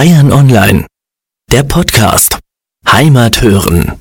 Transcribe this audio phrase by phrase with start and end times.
[0.00, 0.86] Bayern Online,
[1.52, 2.38] der Podcast.
[2.90, 3.92] Heimat hören.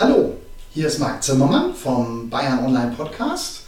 [0.00, 0.36] Hallo,
[0.74, 3.62] hier ist Marc Zimmermann vom Bayern Online Podcast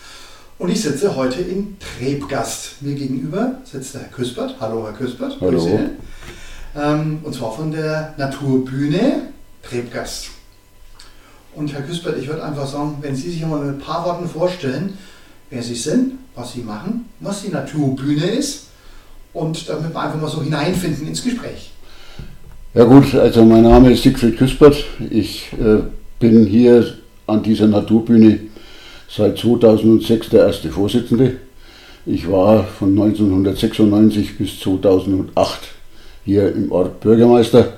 [0.58, 2.82] und ich sitze heute in Trebgast.
[2.82, 4.56] Mir gegenüber sitzt der Herr Küspert.
[4.58, 5.36] Hallo, Herr Küspert.
[5.40, 5.78] Hallo.
[6.74, 9.28] Ähm, und zwar von der Naturbühne
[9.62, 10.30] Trebgast.
[11.54, 14.28] Und Herr Küspert, ich würde einfach sagen, wenn Sie sich mal mit ein paar Worten
[14.28, 14.98] vorstellen,
[15.50, 18.69] wer Sie sind, was Sie machen, was die Naturbühne ist
[19.32, 21.70] und damit wir einfach mal so hineinfinden ins Gespräch.
[22.74, 24.76] Ja gut, also mein Name ist Siegfried Küspert.
[25.10, 25.78] Ich äh,
[26.18, 26.94] bin hier
[27.26, 28.38] an dieser Naturbühne
[29.08, 31.38] seit 2006 der erste Vorsitzende.
[32.06, 35.60] Ich war von 1996 bis 2008
[36.24, 37.74] hier im Ort Bürgermeister.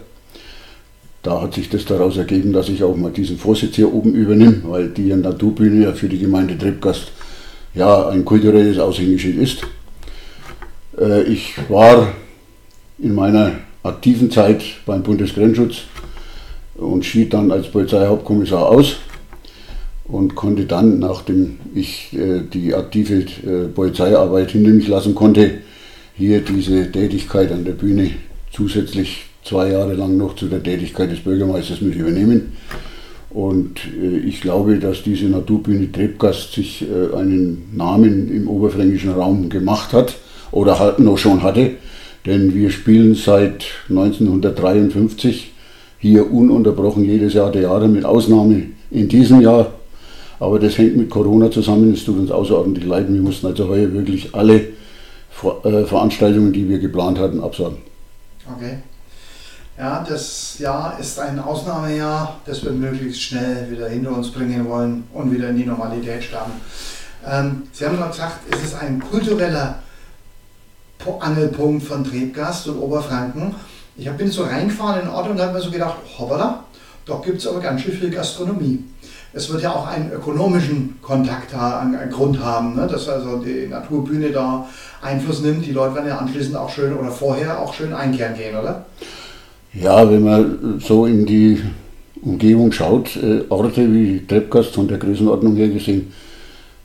[1.22, 4.62] Da hat sich das daraus ergeben, dass ich auch mal diesen Vorsitz hier oben übernehme,
[4.64, 7.12] weil die Naturbühne ja für die Gemeinde Trebgast
[7.74, 9.62] ja ein kulturelles Aushängeschild ist.
[10.98, 12.12] Äh, ich war
[12.98, 15.82] in meiner aktiven Zeit beim Bundesgrenzschutz
[16.74, 18.96] und schied dann als Polizeihauptkommissar aus
[20.04, 25.58] und konnte dann, nachdem ich äh, die aktive äh, Polizeiarbeit hinter mich lassen konnte,
[26.14, 28.10] hier diese Tätigkeit an der Bühne
[28.52, 32.52] zusätzlich zwei Jahre lang noch zu der Tätigkeit des Bürgermeisters mit übernehmen.
[33.30, 33.80] Und
[34.26, 36.84] ich glaube, dass diese Naturbühne Trebgast sich
[37.16, 40.16] einen Namen im oberfränkischen Raum gemacht hat
[40.52, 41.72] oder halt noch schon hatte.
[42.24, 45.52] Denn wir spielen seit 1953
[45.98, 49.72] hier ununterbrochen jedes Jahr der Jahre, mit Ausnahme in diesem Jahr.
[50.38, 53.06] Aber das hängt mit Corona zusammen, es tut uns außerordentlich leid.
[53.08, 57.78] Wir mussten also heuer wirklich alle äh, Veranstaltungen, die wir geplant hatten, absagen.
[58.56, 58.78] Okay.
[59.78, 65.04] Ja, das Jahr ist ein Ausnahmejahr, das wir möglichst schnell wieder hinter uns bringen wollen
[65.14, 66.52] und wieder in die Normalität starten.
[67.26, 69.78] Ähm, Sie haben gerade gesagt, es ist ein kultureller
[71.20, 73.54] Angelpunkt von Trebgast und Oberfranken.
[73.96, 76.64] Ich bin so reingefahren in den Ort und habe mir so gedacht, hoppala,
[77.04, 78.84] doch gibt es aber ganz schön viel Gastronomie.
[79.34, 82.86] Es wird ja auch einen ökonomischen Kontakt einen Grund haben, ne?
[82.86, 84.68] dass also die Naturbühne da
[85.00, 85.64] Einfluss nimmt.
[85.66, 88.84] Die Leute werden ja anschließend auch schön oder vorher auch schön einkehren gehen, oder?
[89.72, 91.62] Ja, wenn man so in die
[92.20, 96.12] Umgebung schaut, äh, Orte wie Treppgast von der Größenordnung her gesehen,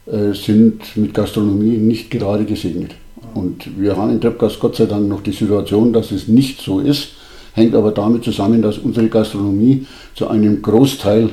[0.05, 2.95] äh, sind mit Gastronomie nicht gerade gesegnet.
[3.37, 6.79] Und wir haben in Treppgast Gott sei Dank noch die Situation, dass es nicht so
[6.79, 7.09] ist,
[7.53, 11.29] hängt aber damit zusammen, dass unsere Gastronomie zu einem Großteil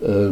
[0.00, 0.30] äh,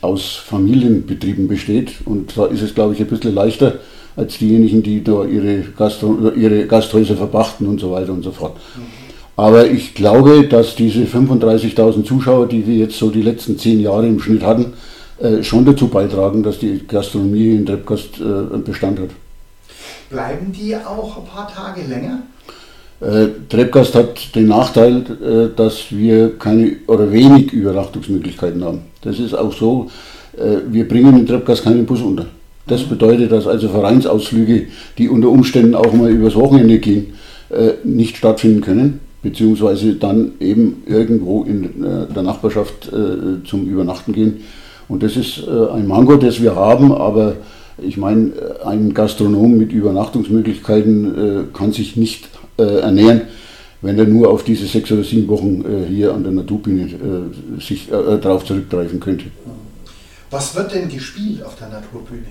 [0.00, 1.92] aus Familienbetrieben besteht.
[2.04, 3.78] Und da ist es, glaube ich, ein bisschen leichter
[4.16, 8.56] als diejenigen, die da ihre, Gastro ihre Gasthäuser verpachten und so weiter und so fort.
[8.76, 8.82] Mhm.
[9.36, 14.08] Aber ich glaube, dass diese 35.000 Zuschauer, die wir jetzt so die letzten zehn Jahre
[14.08, 14.72] im Schnitt hatten,
[15.20, 19.10] äh, schon dazu beitragen, dass die Gastronomie in Treppgast äh, Bestand hat.
[20.10, 22.22] Bleiben die auch ein paar Tage länger?
[23.00, 28.80] Äh, Treppgast hat den Nachteil, äh, dass wir keine oder wenig Übernachtungsmöglichkeiten haben.
[29.02, 29.88] Das ist auch so,
[30.36, 32.26] äh, wir bringen in Treppgast keinen Bus unter.
[32.66, 32.90] Das mhm.
[32.90, 34.66] bedeutet, dass also Vereinsausflüge,
[34.98, 37.14] die unter Umständen auch mal übers Wochenende gehen,
[37.50, 44.12] äh, nicht stattfinden können beziehungsweise dann eben irgendwo in äh, der Nachbarschaft äh, zum Übernachten
[44.12, 44.44] gehen.
[44.88, 47.34] Und das ist ein Mango, das wir haben, aber
[47.82, 48.32] ich meine,
[48.64, 53.22] ein Gastronom mit Übernachtungsmöglichkeiten kann sich nicht ernähren,
[53.82, 57.30] wenn er nur auf diese sechs oder sieben Wochen hier an der Naturbühne
[57.60, 59.26] sich darauf zurückgreifen könnte.
[60.30, 62.26] Was wird denn gespielt auf der Naturbühne?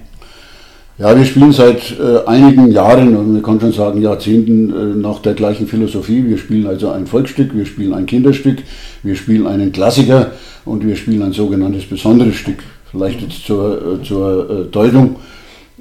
[1.00, 5.19] Ja, wir spielen seit äh, einigen Jahren und man kann schon sagen Jahrzehnten äh, nach
[5.19, 6.25] der gleichen Philosophie.
[6.25, 8.64] Wir spielen also ein Volksstück, wir spielen ein Kinderstück,
[9.03, 10.31] wir spielen einen Klassiker
[10.66, 12.64] und wir spielen ein sogenanntes besonderes Stück.
[12.92, 15.18] Vielleicht jetzt zur, äh, zur äh, Deutung.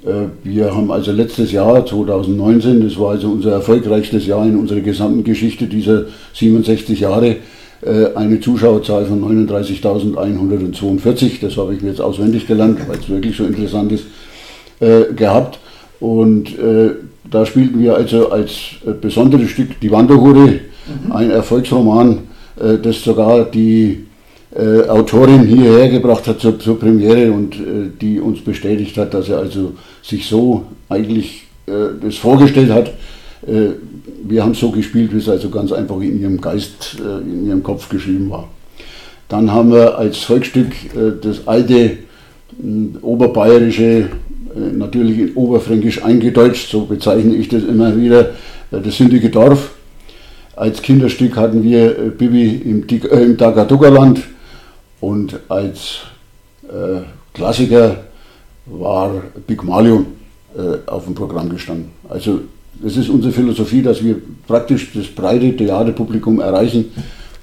[0.05, 4.81] Äh, wir haben also letztes Jahr, 2019, das war also unser erfolgreichstes Jahr in unserer
[4.81, 7.37] gesamten Geschichte dieser 67 Jahre,
[8.15, 11.41] eine Zuschauerzahl von 39.142.
[11.43, 14.05] Das habe ich mir jetzt auswendig gelernt, weil es wirklich so interessant ist
[15.15, 15.59] gehabt.
[16.00, 16.55] Und
[17.31, 18.53] da spielten wir also als
[19.03, 21.13] besonderes Stück Die Wanderhure, mhm.
[21.13, 22.21] ein Erfolgsroman,
[22.83, 24.05] das sogar die
[24.56, 29.28] äh, Autorin hierher gebracht hat zur, zur Premiere und äh, die uns bestätigt hat, dass
[29.28, 29.72] er also
[30.03, 31.42] sich so eigentlich
[32.00, 32.92] das vorgestellt hat.
[33.42, 37.88] wir haben so gespielt, wie es also ganz einfach in ihrem Geist, in ihrem Kopf
[37.88, 38.47] geschrieben war.
[39.28, 40.68] Dann haben wir als Volksstück
[41.22, 41.98] das alte
[43.03, 44.10] oberbayerische
[44.56, 48.30] äh, natürlich in Oberfränkisch eingedeutscht, so bezeichne ich das immer wieder,
[48.70, 49.74] äh, das sündige Dorf.
[50.54, 54.22] Als Kinderstück hatten wir äh, Bibi im, äh, im Dagadugaland
[55.06, 56.00] und als
[56.64, 57.97] äh, Klassiker
[58.66, 60.06] war Big Malion
[60.56, 61.91] äh, auf dem Programm gestanden.
[62.08, 62.41] Also
[62.82, 64.16] das ist unsere Philosophie, dass wir
[64.48, 66.86] praktisch das breite Theaterpublikum erreichen,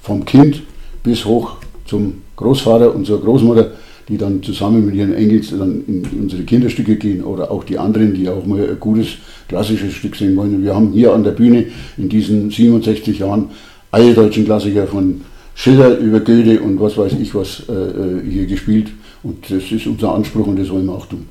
[0.02, 0.62] vom Kind
[1.02, 1.56] bis hoch
[1.86, 3.70] zum Großvater und zur Großmutter,
[4.08, 8.12] die dann zusammen mit ihren Engels dann in unsere Kinderstücke gehen oder auch die anderen,
[8.12, 9.08] die auch mal ein gutes
[9.48, 10.62] klassisches Stück sehen wollen.
[10.62, 11.64] Wir haben hier an der Bühne
[11.96, 13.48] in diesen 67 Jahren
[13.90, 15.22] alle deutschen Klassiker von
[15.54, 18.90] Schiller über Goethe und was weiß ich was äh, äh, hier gespielt.
[19.22, 21.26] Und das ist unser Anspruch und das wollen wir auch tun.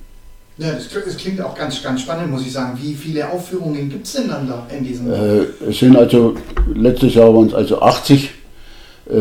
[0.57, 2.77] Ja, das, das, klingt auch ganz, ganz spannend, muss ich sagen.
[2.81, 5.11] Wie viele Aufführungen gibt es denn dann da in diesem?
[5.11, 6.35] Äh, es sind also,
[6.73, 8.29] letztes Jahr waren es also 80.
[9.09, 9.13] Äh,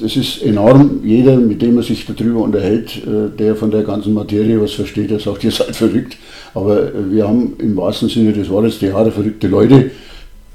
[0.00, 1.00] das ist enorm.
[1.04, 5.10] Jeder, mit dem man sich darüber unterhält, äh, der von der ganzen Materie was versteht,
[5.10, 6.16] der sagt, ihr seid verrückt.
[6.54, 9.90] Aber äh, wir haben im wahrsten Sinne des Wortes theaterverrückte Leute,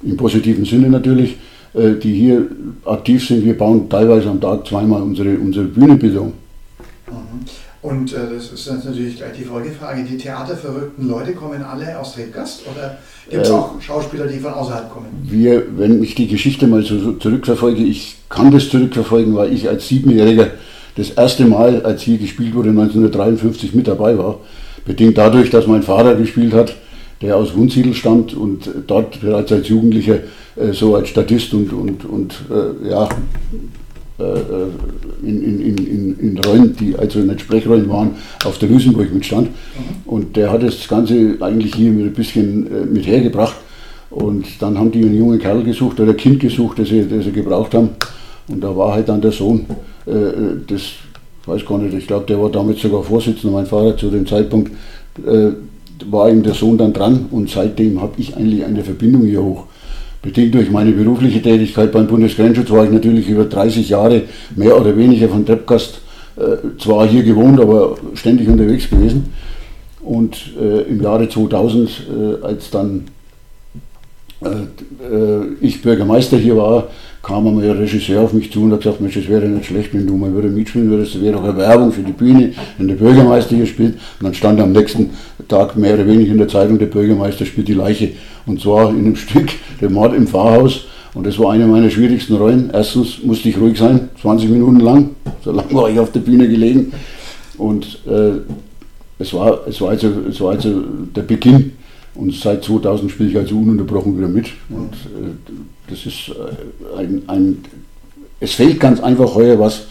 [0.04, 1.38] im positiven Sinne natürlich,
[1.74, 2.48] die hier
[2.86, 3.46] aktiv sind.
[3.46, 6.34] Wir bauen teilweise am Tag zweimal unsere, unsere Bühnenbildung.
[7.08, 7.46] Mhm.
[7.82, 10.04] Und äh, das ist jetzt natürlich gleich die Folgefrage.
[10.04, 12.98] Die theaterverrückten Leute kommen alle aus Rebgast oder
[13.30, 15.08] gibt es äh, auch Schauspieler, die von außerhalb kommen?
[15.24, 19.88] Wir, wenn ich die Geschichte mal so zurückverfolge, ich kann das zurückverfolgen, weil ich als
[19.88, 20.48] Siebenjähriger
[20.98, 24.40] das erste Mal, als hier gespielt wurde, 1953 mit dabei war.
[24.86, 26.76] Bedingt dadurch, dass mein Vater gespielt hat,
[27.22, 30.22] der aus Wunsiedel stammt und dort bereits als Jugendlicher äh,
[30.72, 33.08] so als Statist und, und, und äh, ja,
[34.20, 34.68] äh, äh,
[35.24, 38.12] in, in, in, in Rollen, die also nicht Sprechrollen waren,
[38.44, 39.48] auf der Lusenburg mitstand.
[39.48, 40.12] Mhm.
[40.12, 43.56] Und der hat das Ganze eigentlich hier mit ein bisschen äh, mit hergebracht.
[44.10, 47.26] Und dann haben die einen jungen Kerl gesucht oder ein Kind gesucht, das sie, das
[47.26, 47.92] sie gebraucht haben.
[48.50, 49.66] Und da war halt dann der Sohn,
[50.06, 50.12] äh,
[50.68, 50.82] das
[51.46, 54.72] weiß gar nicht, ich glaube, der war damals sogar Vorsitzender, mein Vater zu dem Zeitpunkt,
[55.26, 55.52] äh,
[56.10, 59.66] war ihm der Sohn dann dran und seitdem habe ich eigentlich eine Verbindung hier hoch.
[60.22, 64.24] Bedingt durch meine berufliche Tätigkeit beim Bundesgrenzschutz war ich natürlich über 30 Jahre
[64.56, 66.02] mehr oder weniger von Treppgast
[66.36, 69.34] äh, zwar hier gewohnt, aber ständig unterwegs gewesen.
[70.02, 73.06] Und äh, im Jahre 2000, äh, als dann
[75.62, 76.88] ich Bürgermeister hier war,
[77.22, 79.94] kam einmal ein Regisseur auf mich zu und hat gesagt, Mensch, es wäre nicht schlecht,
[79.94, 82.88] wenn du mal wieder mitspielen würdest, das wäre doch eine Werbung für die Bühne, wenn
[82.88, 83.96] der Bürgermeister hier spielt.
[83.96, 85.10] Und dann stand am nächsten
[85.48, 88.12] Tag mehr oder weniger in der Zeitung, der Bürgermeister spielt die Leiche.
[88.46, 89.50] Und zwar in einem Stück,
[89.82, 90.86] der Mord im Pfarrhaus.
[91.14, 92.70] Und das war eine meiner schwierigsten Rollen.
[92.72, 95.10] Erstens musste ich ruhig sein, 20 Minuten lang,
[95.44, 96.94] so lange war ich auf der Bühne gelegen.
[97.58, 98.40] Und äh,
[99.18, 100.82] es, war, es, war also, es war also
[101.16, 101.74] der Beginn
[102.20, 104.48] und seit 2000 spiele ich also ununterbrochen wieder mit.
[104.70, 105.32] Und äh,
[105.88, 107.58] das ist äh, ein, ein,
[108.40, 109.86] es fehlt ganz einfach heuer was,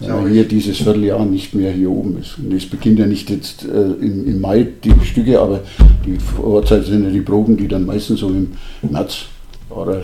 [0.00, 2.38] weil hier dieses Vierteljahr nicht mehr hier oben ist.
[2.38, 5.60] Und es beginnt ja nicht jetzt äh, im, im, Mai die Stücke, aber
[6.04, 8.52] die Vorzeit sind ja die Proben, die dann meistens so im
[8.82, 9.26] März
[9.70, 10.02] oder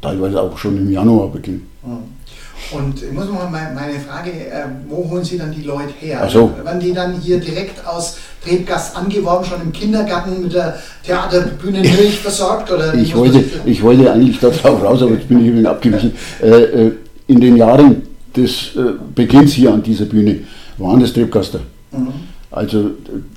[0.00, 1.66] teilweise auch schon im Januar beginnen.
[1.84, 2.23] Mhm.
[2.70, 6.20] Und ich muss mal meine Frage, äh, wo holen Sie dann die Leute her?
[6.22, 6.50] Ach so.
[6.62, 12.18] Werden die dann hier direkt aus Trebgast angeworben, schon im Kindergarten mit der Theaterbühne Milch
[12.20, 12.70] versorgt?
[12.70, 16.12] Oder ich, wollte, ich wollte eigentlich darauf raus, aber jetzt bin ich übrigens abgewichen.
[16.42, 16.92] Äh, äh,
[17.26, 18.02] in den Jahren
[18.36, 18.72] des
[19.14, 20.40] Beginns hier an dieser Bühne
[20.76, 21.60] waren das Trebgaster.
[21.92, 22.08] Mhm.
[22.50, 22.90] Also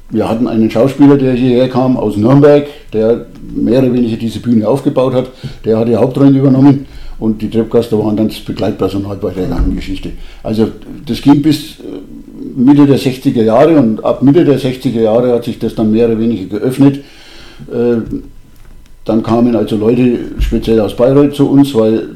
[0.10, 3.26] wir hatten einen Schauspieler, der hierher kam aus Nürnberg, der
[3.56, 5.28] mehr oder weniger diese Bühne aufgebaut hat.
[5.66, 6.86] Der hat die Hauptrollen übernommen
[7.20, 10.12] und die Treppgaster waren dann das Begleitpersonal bei der ganzen Geschichte.
[10.44, 10.70] Also
[11.06, 11.84] das ging bis äh,
[12.56, 16.08] Mitte der 60er Jahre und ab Mitte der 60er Jahre hat sich das dann mehr
[16.08, 16.98] oder weniger geöffnet.
[17.72, 17.98] Äh,
[19.06, 22.10] dann kamen also Leute speziell aus Bayreuth zu uns, weil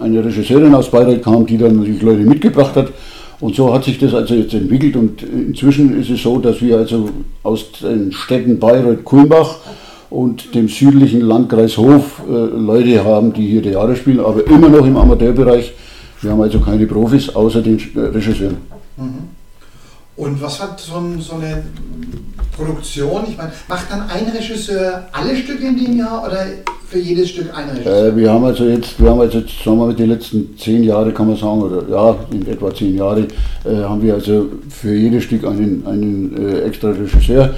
[0.00, 2.88] eine Regisseurin aus Bayreuth kam, die dann natürlich Leute mitgebracht hat.
[3.40, 6.78] Und so hat sich das also jetzt entwickelt und inzwischen ist es so, dass wir
[6.78, 7.08] also
[7.42, 9.56] aus den Städten Bayreuth, Kulmbach
[10.14, 14.86] und dem südlichen Landkreis Hof äh, Leute haben, die hier Theater spielen, aber immer noch
[14.86, 15.74] im Amateurbereich.
[16.22, 18.58] Wir haben also keine Profis außer den äh, Regisseuren.
[18.96, 19.24] Mhm.
[20.16, 21.64] Und was hat so, so, eine
[22.56, 23.24] Produktion?
[23.28, 26.46] Ich meine, macht dann ein Regisseur alle Stücke in dem Jahr oder
[26.88, 28.06] für jedes Stück ein Regisseur?
[28.06, 30.84] Äh, wir haben also jetzt, wir haben also jetzt, sagen wir mal, die letzten zehn
[30.84, 33.26] Jahre kann man sagen, oder ja, in etwa zehn Jahre,
[33.64, 37.52] äh, haben wir also für jedes Stück einen, einen äh, extra Regisseur.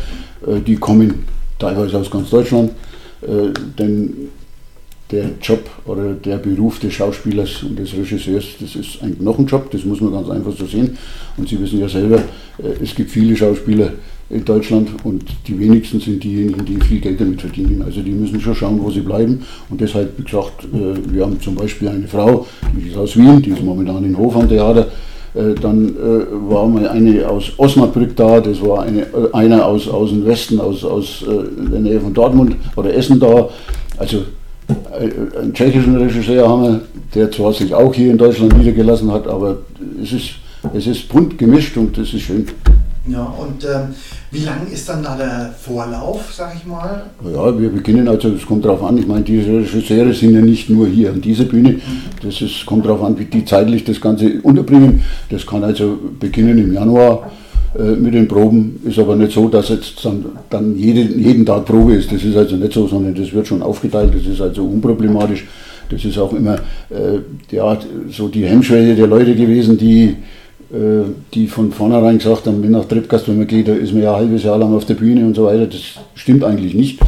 [0.46, 2.72] Äh, die kommen teilweise aus ganz Deutschland,
[3.22, 4.28] äh, denn
[5.10, 9.84] der Job oder der Beruf des Schauspielers und des Regisseurs, das ist ein Knochenjob, das
[9.84, 10.98] muss man ganz einfach so sehen.
[11.36, 12.18] Und Sie wissen ja selber,
[12.58, 13.92] äh, es gibt viele Schauspieler
[14.28, 17.82] in Deutschland und die wenigsten sind diejenigen, die viel Geld damit verdienen.
[17.82, 19.42] Also die müssen schon schauen, wo sie bleiben.
[19.70, 22.46] Und deshalb, wie gesagt, äh, wir haben zum Beispiel eine Frau,
[22.76, 24.90] die ist aus Wien, die ist momentan in Hof am Theater,
[25.61, 30.11] dann äh, war mal eine aus Osnabrück da, das war eine, äh, einer aus, aus
[30.11, 33.49] dem Westen, aus, aus der Nähe von Dortmund oder Essen da.
[33.99, 34.23] Also
[34.99, 36.81] einen tschechischen Regisseur haben wir,
[37.14, 39.59] der zwar sich auch hier in Deutschland niedergelassen hat, aber
[40.02, 40.31] es ist,
[40.75, 42.47] es ist bunt gemischt und das ist schön.
[43.08, 43.94] Ja, und ähm,
[44.32, 47.04] wie lang ist dann da der Vorlauf, sag ich mal?
[47.25, 50.68] Ja, wir beginnen, also es kommt darauf an, ich meine, die Regisseure sind ja nicht
[50.68, 51.80] nur hier an dieser Bühne, mhm.
[52.22, 55.02] das ist, kommt darauf an, wie die zeitlich das Ganze unterbringen.
[55.30, 57.30] Das kann also beginnen im Januar
[57.78, 61.64] äh, mit den Proben, ist aber nicht so, dass jetzt dann, dann jede, jeden Tag
[61.64, 62.10] Probe ist.
[62.10, 65.46] Das ist also nicht so, sondern das wird schon aufgeteilt, das ist also unproblematisch.
[65.88, 66.56] Das ist auch immer
[66.90, 67.20] äh,
[67.50, 67.78] ja,
[68.10, 70.16] so die Hemmschwelle der Leute gewesen, die
[71.32, 74.14] die von vornherein gesagt haben, wenn nach Treppgast, wenn man geht, da ist man ja
[74.14, 75.66] ein halbes Jahr lang auf der Bühne und so weiter.
[75.66, 75.80] Das
[76.14, 77.00] stimmt eigentlich nicht.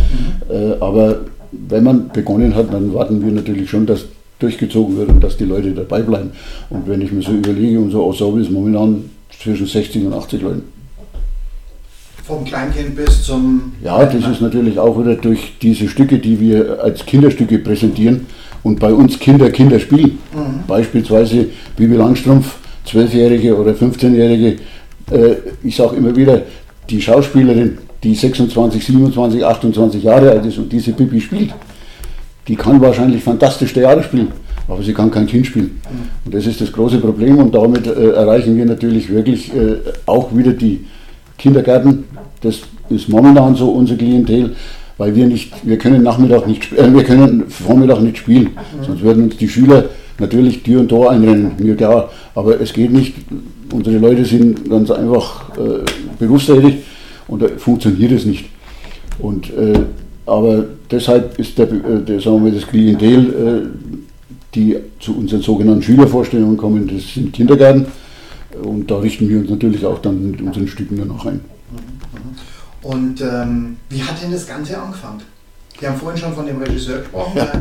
[0.49, 4.05] Äh, aber wenn man begonnen hat, dann warten wir natürlich schon, dass
[4.39, 6.31] durchgezogen wird und dass die Leute dabei bleiben.
[6.71, 10.63] Und wenn ich mir so überlege, unser Ensemble ist momentan zwischen 60 und 80 Leuten.
[12.25, 13.73] Vom Kleinkind bis zum.
[13.83, 18.27] Ja, das ist natürlich auch wieder durch diese Stücke, die wir als Kinderstücke präsentieren
[18.63, 20.19] und bei uns Kinder Kinder spielen.
[20.35, 20.67] Mhm.
[20.67, 21.47] Beispielsweise
[21.77, 22.58] Bibi Langstrumpf
[22.89, 24.57] 12-Jährige oder 15-Jährige,
[25.11, 26.43] äh, ich sage immer wieder,
[26.89, 31.53] die Schauspielerin, die 26, 27, 28 Jahre alt ist und diese Pippi spielt,
[32.47, 34.29] die kann wahrscheinlich fantastisch Theater spielen,
[34.67, 35.81] aber sie kann kein Kind spielen.
[36.25, 39.77] Und das ist das große Problem und damit äh, erreichen wir natürlich wirklich äh,
[40.07, 40.87] auch wieder die
[41.37, 42.05] Kindergärten.
[42.41, 44.55] Das ist momentan so unser Klientel,
[44.97, 48.51] weil wir nicht, wir können Nachmittag nicht, äh, wir können Vormittag nicht spielen,
[48.87, 49.85] sonst würden uns die Schüler
[50.19, 53.15] natürlich Tür und Tor einrennen, mir klar, aber es geht nicht.
[53.73, 55.85] Unsere Leute sind ganz einfach äh,
[56.19, 56.85] berufstätig
[57.29, 58.47] und da funktioniert es nicht.
[59.19, 59.81] Und, äh,
[60.27, 63.99] aber deshalb ist der, äh, der, sagen wir, das Klientel, äh,
[64.55, 67.87] die zu unseren sogenannten Schülervorstellungen kommen, das sind Kindergärten.
[68.63, 71.41] Und da richten wir uns natürlich auch dann mit unseren Stücken danach ein.
[72.83, 75.21] Und ähm, wie hat denn das Ganze angefangen?
[75.79, 77.37] Wir haben vorhin schon von dem Regisseur gesprochen.
[77.37, 77.53] Ja.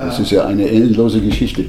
[0.00, 1.64] Das ist ja eine endlose Geschichte.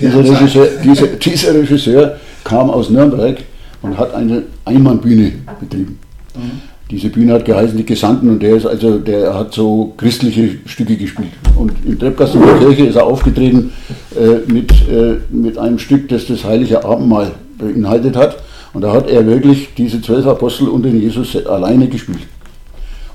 [0.00, 3.38] Dieser Regisseur, dieser, dieser Regisseur kam aus Nürnberg
[3.82, 5.98] und hat eine Einmannbühne betrieben.
[6.34, 6.60] Mhm.
[6.90, 10.96] Diese Bühne hat geheißen Die Gesandten und der ist also, der hat so christliche Stücke
[10.96, 11.32] gespielt.
[11.54, 13.72] Und in Treppgast in der Kirche ist er aufgetreten
[14.16, 18.38] äh, mit, äh, mit einem Stück, das das Heilige Abendmahl beinhaltet hat.
[18.72, 22.20] Und da hat er wirklich diese zwölf Apostel und den Jesus alleine gespielt.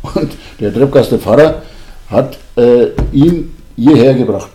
[0.03, 0.29] Und
[0.59, 1.63] der Treppgaster Pfarrer
[2.09, 4.49] hat äh, ihn hierher gebracht.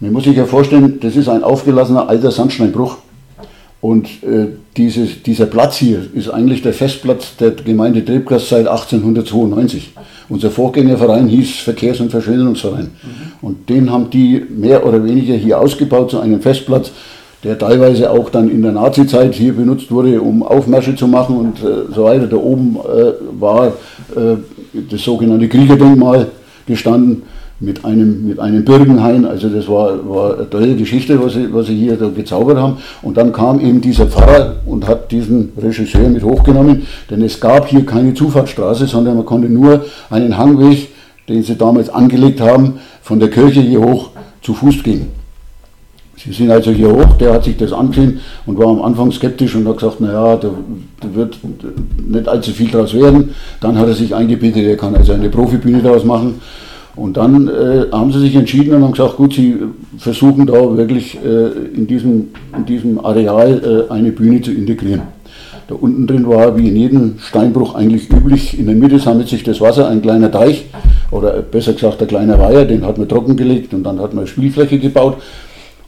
[0.00, 2.98] Man muss sich ja vorstellen, das ist ein aufgelassener alter Sandsteinbruch.
[3.80, 9.92] Und äh, dieses, dieser Platz hier ist eigentlich der Festplatz der Gemeinde Trebgast seit 1892.
[10.28, 12.84] Unser Vorgängerverein hieß Verkehrs- und Verschönerungsverein.
[12.86, 12.90] Mhm.
[13.40, 16.90] Und den haben die mehr oder weniger hier ausgebaut zu einem Festplatz,
[17.44, 21.58] der teilweise auch dann in der Nazizeit hier benutzt wurde, um Aufmärsche zu machen und
[21.62, 22.26] äh, so weiter.
[22.26, 24.36] Da oben äh, war äh,
[24.90, 26.26] das sogenannte Kriegerdenkmal
[26.66, 27.22] gestanden
[27.60, 29.24] mit einem, mit einem Bürgenhain.
[29.24, 32.78] Also das war, war eine tolle Geschichte, was sie, was sie hier da gezaubert haben.
[33.02, 37.66] Und dann kam eben dieser Pfarrer und hat diesen Regisseur mit hochgenommen, denn es gab
[37.66, 40.88] hier keine Zufahrtsstraße, sondern man konnte nur einen Hangweg,
[41.28, 44.10] den sie damals angelegt haben, von der Kirche hier hoch
[44.42, 45.08] zu Fuß gehen.
[46.16, 49.54] Sie sind also hier hoch, der hat sich das angesehen und war am Anfang skeptisch
[49.54, 50.50] und hat gesagt, naja, da,
[51.00, 51.38] da wird
[52.08, 53.34] nicht allzu viel draus werden.
[53.60, 56.40] Dann hat er sich eingebildet, er kann also eine Profibühne daraus machen.
[56.98, 59.56] Und dann äh, haben sie sich entschieden und haben gesagt, gut, sie
[59.98, 65.02] versuchen da wirklich äh, in, diesem, in diesem Areal äh, eine Bühne zu integrieren.
[65.68, 69.44] Da unten drin war wie in jedem Steinbruch eigentlich üblich, in der Mitte sammelt sich
[69.44, 70.66] das Wasser, ein kleiner Teich
[71.12, 74.78] oder besser gesagt ein kleiner Weiher, den hat man trockengelegt und dann hat man Spielfläche
[74.78, 75.18] gebaut.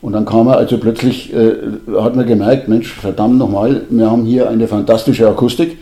[0.02, 1.54] Und dann kam er also plötzlich, äh,
[2.00, 5.76] hat man gemerkt, Mensch, verdammt nochmal, wir haben hier eine fantastische Akustik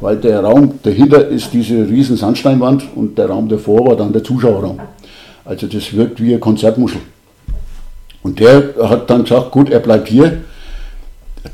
[0.00, 4.24] weil der Raum dahinter ist diese riesen Sandsteinwand und der Raum davor war dann der
[4.24, 4.78] Zuschauerraum.
[5.44, 7.00] Also das wirkt wie eine Konzertmuschel.
[8.22, 10.42] Und der hat dann gesagt, gut, er bleibt hier.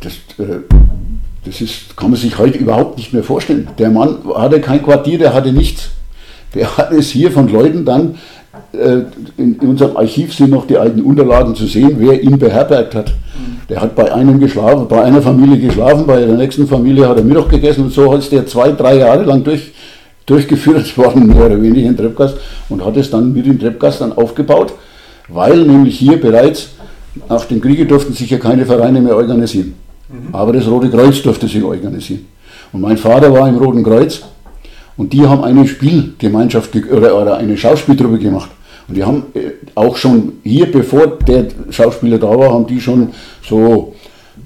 [0.01, 0.61] Das, äh,
[1.45, 3.69] das ist, kann man sich heute überhaupt nicht mehr vorstellen.
[3.79, 5.91] Der Mann hatte kein Quartier, der hatte nichts.
[6.55, 8.17] Der hat es hier von Leuten dann,
[8.73, 9.03] äh,
[9.37, 13.13] in, in unserem Archiv sind noch die alten Unterlagen zu sehen, wer ihn beherbergt hat.
[13.69, 17.25] Der hat bei einem geschlafen, bei einer Familie geschlafen, bei der nächsten Familie hat er
[17.25, 19.73] Mittag gegessen und so ist der zwei, drei Jahre lang durch,
[20.27, 22.37] durchgeführt worden, mehr oder weniger in Treppgast
[22.69, 24.75] und hat es dann mit dem Treppgast dann aufgebaut,
[25.29, 26.71] weil nämlich hier bereits
[27.29, 29.75] nach dem Kriege durften sich ja keine Vereine mehr organisieren.
[30.09, 30.35] Mhm.
[30.35, 32.27] Aber das Rote Kreuz durfte sich organisieren.
[32.73, 34.23] Und mein Vater war im Roten Kreuz
[34.97, 38.51] und die haben eine Spielgemeinschaft oder, oder eine Schauspieltruppe gemacht.
[38.89, 43.11] Und die haben äh, auch schon hier, bevor der Schauspieler da war, haben die schon
[43.47, 43.95] so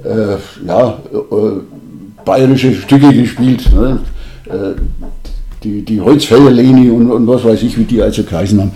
[0.05, 3.71] äh, ja, äh, bayerische Stücke gespielt.
[3.75, 4.01] Ne?
[4.47, 4.81] Äh,
[5.65, 8.73] die, die Holzfällerleni und, und was weiß ich, wie die also kreisen haben.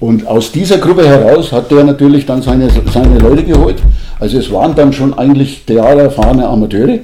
[0.00, 3.82] Und aus dieser Gruppe heraus hat der natürlich dann seine, seine Leute geholt.
[4.20, 7.00] Also es waren dann schon eigentlich theatererfahrene Amateure.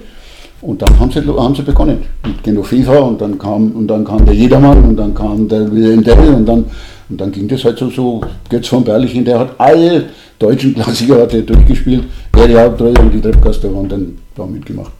[0.61, 4.25] Und dann haben sie, haben sie begonnen mit Genoveva und dann kam und dann kam
[4.25, 6.65] der Jedermann und dann kam der Wilhelm Dell und dann,
[7.09, 11.23] und dann ging das halt so, so Götz von Berlichen, der hat alle deutschen Klassiker
[11.23, 12.05] hat er durchgespielt,
[12.37, 14.93] er die Hauptrolle und die Treppgaster waren dann da mitgemacht.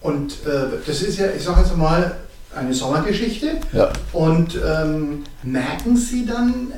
[0.00, 2.14] Und äh, das ist ja, ich sage jetzt mal,
[2.54, 3.48] eine Sommergeschichte.
[3.72, 3.90] Ja.
[4.12, 6.72] Und ähm, merken Sie dann,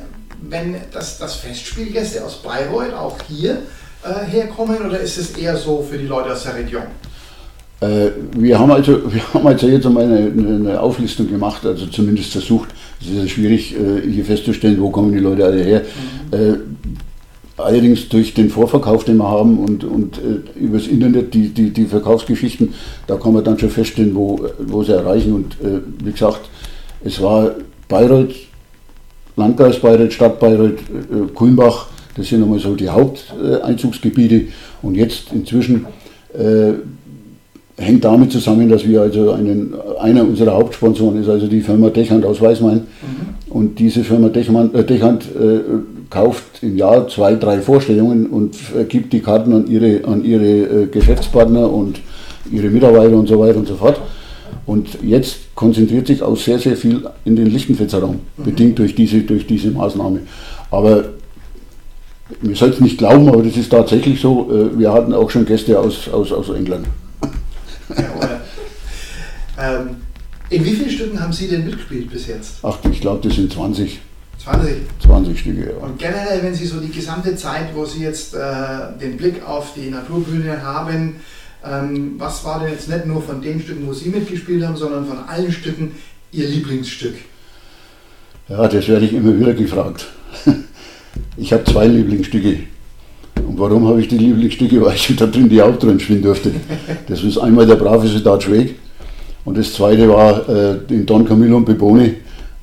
[0.48, 3.62] wenn das, das Festspielgäste aus Bayreuth auch hier
[4.04, 6.84] äh, herkommen oder ist es eher so für die Leute aus der Region?
[7.80, 12.32] Äh, wir, haben also, wir haben also jetzt einmal eine, eine, Auflistung gemacht, also zumindest
[12.32, 12.70] versucht.
[13.00, 15.82] Es ist ja schwierig, äh, hier festzustellen, wo kommen die Leute alle her.
[16.32, 16.38] Mhm.
[16.38, 16.56] Äh,
[17.56, 21.86] allerdings durch den Vorverkauf, den wir haben und, und äh, übers Internet, die, die, die
[21.86, 22.74] Verkaufsgeschichten,
[23.06, 25.32] da kann man dann schon feststellen, wo, wo sie erreichen.
[25.32, 26.48] Und äh, wie gesagt,
[27.04, 27.52] es war
[27.88, 28.34] Bayreuth,
[29.36, 34.48] Landkreis Bayreuth, Stadt Bayreuth, äh, Kulmbach, das sind nochmal so die Haupteinzugsgebiete.
[34.82, 35.86] Und jetzt inzwischen
[37.78, 42.25] hängt damit zusammen, dass wir also einen, einer unserer Hauptsponsoren ist also die Firma Dechand
[42.25, 42.76] aus Weißmain.
[42.78, 42.85] Mhm.
[43.50, 45.61] Und diese Firma Dechand, äh, Dechand äh,
[46.09, 48.56] kauft im Jahr zwei, drei Vorstellungen und
[48.88, 52.00] gibt die Karten an ihre, an ihre äh, Geschäftspartner und
[52.50, 54.00] ihre Mitarbeiter und so weiter und so fort.
[54.64, 58.45] Und jetzt konzentriert sich auch sehr, sehr viel in den Lichtenfetzer Raum, mhm.
[58.45, 60.21] bedingt durch diese, durch diese Maßnahme.
[60.71, 61.04] Aber
[62.40, 64.50] wir sollten es nicht glauben, aber das ist tatsächlich so.
[64.50, 66.87] Äh, wir hatten auch schon Gäste aus, aus, aus England.
[69.59, 69.97] Ähm,
[70.50, 72.59] in wie vielen Stücken haben Sie denn mitgespielt bis jetzt?
[72.62, 74.00] Ach, ich glaube, das sind 20.
[74.45, 74.76] 20?
[75.02, 75.85] 20 Stücke, ja.
[75.85, 78.38] Und generell, wenn Sie so die gesamte Zeit, wo Sie jetzt äh,
[79.00, 81.16] den Blick auf die Naturbühne haben,
[81.64, 85.07] ähm, was war denn jetzt nicht nur von den Stücken, wo Sie mitgespielt haben, sondern
[85.07, 85.93] von allen Stücken
[86.31, 87.14] Ihr Lieblingsstück?
[88.49, 90.07] Ja, das werde ich immer wieder gefragt.
[91.38, 92.61] Ich habe zwei Lieblingsstücke.
[93.47, 94.81] Und warum habe ich die Lieblingsstücke?
[94.81, 96.52] Weil ich da drin die Hauptrollen spielen durfte.
[97.09, 98.76] Das ist einmal der brave Soldat Schweg
[99.47, 102.16] und das zweite war äh, in Don Camillo und Pepone,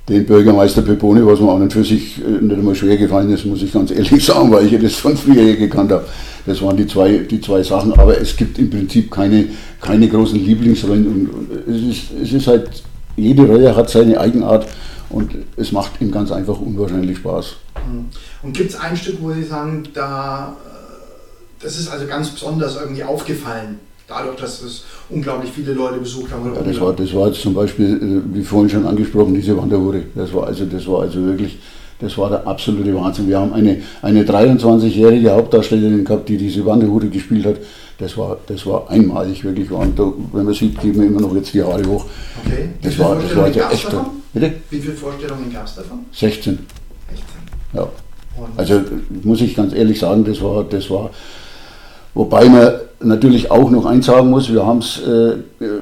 [0.09, 3.45] den Bürgermeister Pepone, was mir an und für sich äh, nicht einmal schwer gefallen ist,
[3.45, 6.05] muss ich ganz ehrlich sagen, weil ich das von früher gekannt habe.
[6.45, 9.45] Das waren die zwei, die zwei Sachen, aber es gibt im Prinzip keine,
[9.79, 11.07] keine großen Lieblingsrollen.
[11.07, 12.69] Und es ist, es ist halt,
[13.15, 14.67] jede Rolle hat seine Eigenart
[15.09, 17.55] und es macht ihm ganz einfach unwahrscheinlich Spaß.
[18.41, 22.75] Und gibt es ein Stück, wo Sie sagen, da, äh, das ist also ganz besonders
[22.75, 23.79] irgendwie aufgefallen?
[24.07, 26.53] Dadurch, dass es unglaublich viele Leute besucht haben.
[26.53, 30.03] Ja, das, war, das war jetzt zum Beispiel, äh, wie vorhin schon angesprochen, diese Wanderhure.
[30.13, 31.57] Das war also, das war also wirklich,
[31.99, 33.29] das war der absolute Wahnsinn.
[33.29, 37.55] Wir haben eine, eine 23-jährige Hauptdarstellerin gehabt, die diese Wanderhure gespielt hat.
[37.97, 39.71] Das war, das war einmalig wirklich.
[39.71, 42.05] Und da, wenn man sieht, geben wir immer noch jetzt die Haare hoch.
[42.45, 42.69] Okay.
[42.81, 43.95] Das war, das war also echt.
[44.33, 44.53] Bitte?
[44.69, 45.99] Wie viele Vorstellungen gab es davon?
[46.11, 46.59] 16.
[47.73, 47.81] 16.
[47.81, 47.87] Ja.
[48.57, 48.81] Also
[49.23, 51.11] muss ich ganz ehrlich sagen, das war, das war,
[52.13, 55.35] wobei man natürlich auch noch eins sagen muss, wir haben es äh,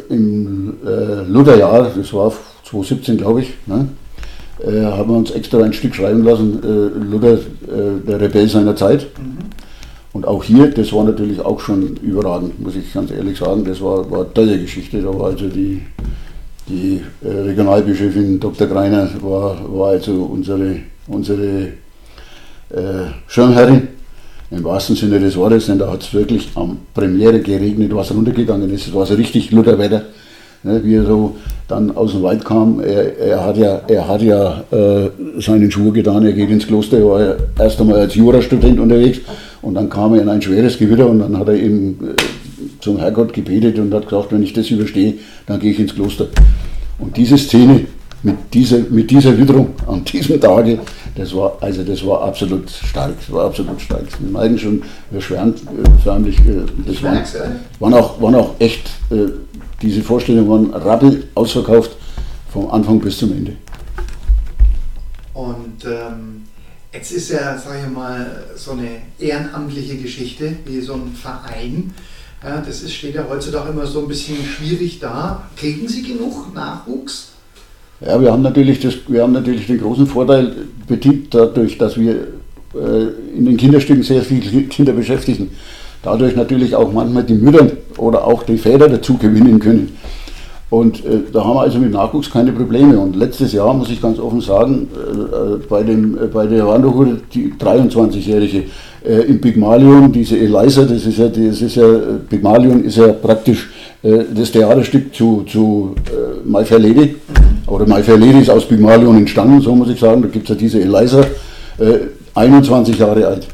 [0.09, 2.31] im äh, Lutherjahr, das war
[2.65, 3.87] 2017 glaube ich, ne,
[4.63, 8.75] äh, haben wir uns extra ein Stück schreiben lassen, äh, Luther, äh, der Rebell seiner
[8.75, 9.07] Zeit.
[9.17, 9.37] Mhm.
[10.13, 13.81] Und auch hier, das war natürlich auch schon überragend, muss ich ganz ehrlich sagen, das
[13.81, 15.81] war, war eine tolle Geschichte, da war also die,
[16.67, 18.67] die äh, Regionalbischöfin Dr.
[18.67, 20.75] Greiner war, war also unsere,
[21.11, 21.67] unsere
[22.69, 23.87] äh, Schirmherrin,
[24.51, 28.69] im wahrsten Sinne des Wortes, denn da hat es wirklich am Premiere geregnet, was runtergegangen
[28.73, 28.87] ist.
[28.87, 30.03] Es war so richtig Lutherwetter,
[30.63, 32.81] ne, wie er so dann aus dem Wald kam.
[32.81, 36.97] Er, er hat ja, er hat ja äh, seinen Schwur getan, er geht ins Kloster,
[36.97, 39.19] er war ja erst einmal als Jurastudent unterwegs
[39.61, 42.21] und dann kam er in ein schweres Gewitter und dann hat er eben äh,
[42.81, 45.13] zum Herrgott gebetet und hat gesagt, wenn ich das überstehe,
[45.45, 46.27] dann gehe ich ins Kloster.
[46.99, 47.85] Und diese Szene,
[48.23, 50.79] mit dieser, mit dieser Witterung an diesem Tage,
[51.15, 54.05] das war, also das war absolut stark, das war absolut stark.
[54.19, 57.23] Wir meinen schon, wir schwärmt äh, förmlich, äh, das waren,
[57.79, 59.27] waren, auch, waren auch echt, äh,
[59.81, 61.97] diese Vorstellungen waren rappel ausverkauft
[62.51, 63.57] vom Anfang bis zum Ende.
[65.33, 66.43] Und ähm,
[66.93, 71.93] jetzt ist ja, sage ich mal, so eine ehrenamtliche Geschichte wie so ein Verein.
[72.43, 75.47] Ja, das ist, steht ja heutzutage immer so ein bisschen schwierig da.
[75.55, 77.30] Kriegen Sie genug Nachwuchs?
[78.05, 80.53] Ja, wir haben natürlich, das, wir haben natürlich den großen Vorteil,
[80.87, 82.13] bedingt dadurch, dass wir
[82.73, 85.51] äh, in den Kinderstücken sehr viele Kinder beschäftigen,
[86.01, 89.95] dadurch natürlich auch manchmal die Mütter oder auch die Väter dazu gewinnen können.
[90.71, 92.97] Und äh, da haben wir also mit Nachwuchs keine Probleme.
[92.97, 96.65] Und letztes Jahr, muss ich ganz offen sagen, äh, äh bei, dem, äh, bei der
[96.65, 98.63] Wanderhure, die 23-Jährige
[99.05, 101.87] äh, im Pygmalion, diese Eliza, das ist ja, das ist ja,
[102.29, 103.69] Pygmalion ist ja praktisch
[104.01, 105.93] das Theaterstück zu, zu
[106.43, 107.17] My Fair Lady
[107.81, 110.21] oder My Fair Lady ist aus Pygmalion entstanden, so muss ich sagen.
[110.21, 111.21] Da gibt es ja diese Eliza,
[111.79, 111.99] äh,
[112.35, 113.47] 21 Jahre alt.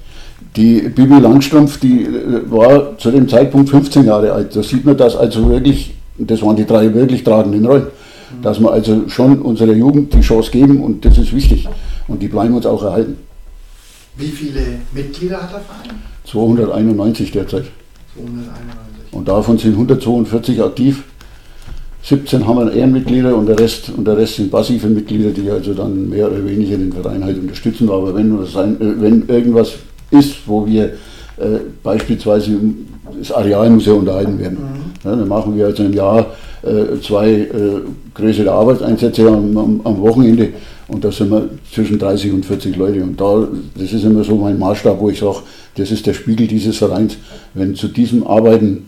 [0.55, 4.55] Die Bibi Langstrumpf, die äh, war zu dem Zeitpunkt 15 Jahre alt.
[4.55, 7.87] Da sieht man das also wirklich, das waren die drei wirklich tragenden Rollen.
[8.41, 11.67] Dass wir also schon unserer Jugend die Chance geben und das ist wichtig.
[12.09, 13.17] Und die bleiben uns auch erhalten.
[14.17, 14.61] Wie viele
[14.93, 15.95] Mitglieder hat der Verein?
[16.25, 17.65] 291 derzeit.
[18.15, 19.13] 291.
[19.13, 21.03] Und davon sind 142 aktiv.
[22.07, 25.73] 17 haben wir Ehrenmitglieder und der Rest, und der Rest sind passive Mitglieder, die also
[25.73, 27.89] dann mehr oder weniger den Verein halt unterstützen.
[27.89, 29.73] Aber wenn, sein, äh, wenn irgendwas
[30.09, 32.57] ist, wo wir äh, beispielsweise
[33.19, 34.57] das Areal muss ja unterhalten werden.
[34.57, 35.09] Mhm.
[35.09, 36.27] Ja, dann machen wir also im Jahr
[36.63, 37.49] äh, zwei äh,
[38.13, 40.49] größere Arbeitseinsätze am, am, am, Wochenende
[40.87, 43.03] und da sind wir zwischen 30 und 40 Leute.
[43.03, 45.39] Und da, das ist immer so mein Maßstab, wo ich sage,
[45.75, 47.17] das ist der Spiegel dieses Vereins.
[47.53, 48.85] Wenn zu diesem Arbeiten,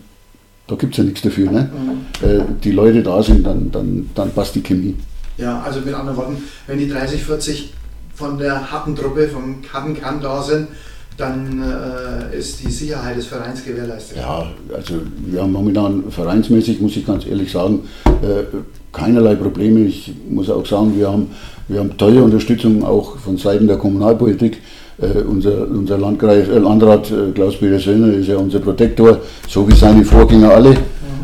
[0.70, 1.68] da gibt es ja nichts dafür, ne?
[1.72, 2.28] Mhm.
[2.28, 4.94] Äh, die Leute da sind, dann, dann, dann passt die Chemie.
[5.36, 7.72] Ja, also mit anderen Worten, wenn die 30, 40
[8.14, 10.68] von der harten Truppe, vom harten Kern da sind,
[11.16, 14.18] dann äh, ist die Sicherheit des Vereins gewährleistet.
[14.18, 14.94] Ja, also
[15.26, 18.44] wir haben momentan vereinsmäßig, muss ich ganz ehrlich sagen, äh,
[18.92, 19.80] keinerlei Probleme.
[19.80, 21.30] Ich muss auch sagen, wir haben,
[21.68, 24.58] wir haben tolle Unterstützung auch von Seiten der Kommunalpolitik.
[25.00, 29.74] Äh, unser, unser Landkreis, äh, Landrat äh, Klaus-Peter Söhner ist ja unser Protektor, so wie
[29.74, 30.76] seine Vorgänger alle.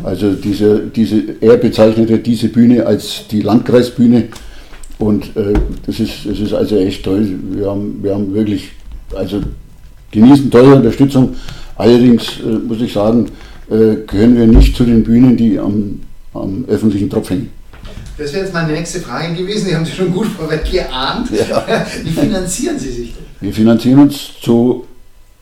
[0.03, 4.29] Also diese, diese, er bezeichnete diese Bühne als die Landkreisbühne.
[4.97, 5.53] Und äh,
[5.85, 7.27] das, ist, das ist also echt toll.
[7.51, 8.71] Wir haben, wir haben wirklich,
[9.15, 9.41] also
[10.11, 11.35] genießen tolle Unterstützung.
[11.75, 13.27] Allerdings äh, muss ich sagen,
[13.69, 15.99] äh, gehören wir nicht zu den Bühnen, die am,
[16.33, 17.51] am öffentlichen Tropf hängen.
[18.17, 19.67] Das wäre jetzt meine nächste Frage gewesen.
[19.69, 21.29] Die haben Sie schon gut vorweg geahnt.
[21.29, 21.63] Ja.
[22.03, 23.26] Wie finanzieren Sie sich denn?
[23.39, 24.85] Wir finanzieren uns zu,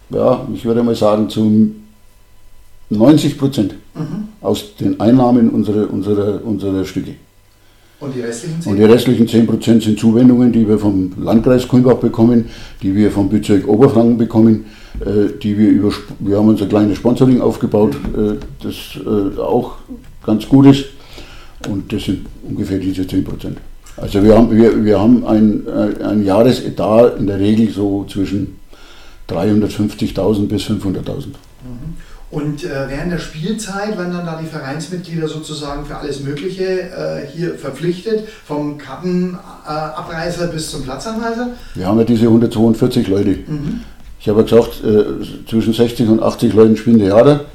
[0.09, 1.71] ja, ich würde mal sagen, zu
[2.89, 4.27] 90 Prozent mhm.
[4.41, 7.15] aus den Einnahmen unserer, unserer, unserer Stücke.
[7.99, 8.67] Und die restlichen 10%?
[8.69, 12.49] Und die restlichen 10% sind Zuwendungen, die wir vom Landkreis Kulmbach bekommen,
[12.81, 14.65] die wir vom Bezirk Oberfranken bekommen,
[14.99, 19.75] äh, die wir über, wir haben unser kleines Sponsoring aufgebaut, äh, das äh, auch
[20.23, 20.85] ganz gut ist.
[21.69, 23.55] Und das sind ungefähr diese 10%.
[23.97, 25.63] Also wir haben, wir, wir haben ein,
[26.03, 28.59] ein Jahresetat in der Regel so zwischen
[29.29, 31.27] 350.000 bis 500.000.
[31.27, 31.95] Mhm.
[32.31, 37.27] Und äh, während der Spielzeit werden dann da die Vereinsmitglieder sozusagen für alles Mögliche äh,
[37.33, 41.51] hier verpflichtet, vom Kartenabreißer äh, bis zum Platzanweiser?
[41.75, 43.29] Wir haben ja diese 142 Leute.
[43.29, 43.81] Mhm.
[44.19, 47.45] Ich habe ja gesagt, äh, zwischen 60 und 80 Leuten spielen Theater.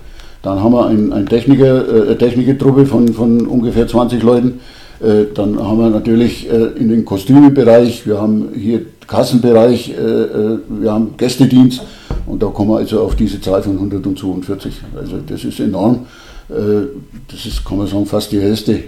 [0.42, 4.60] Dann haben wir ein, ein Techniker, äh, eine Technikertruppe von, von ungefähr 20 Leuten.
[5.00, 11.82] Äh, dann haben wir natürlich in den Kostümebereich, wir haben hier Kassenbereich, wir haben Gästedienst
[12.26, 14.72] und da kommen wir also auf diese Zahl von 142.
[14.96, 16.06] Also das ist enorm.
[16.50, 16.88] Äh,
[17.28, 18.84] das ist, kann man sagen, fast die Hälfte,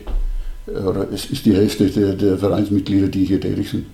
[0.67, 3.87] oder es ist die Hälfte der, der Vereinsmitglieder, die hier tätig sind.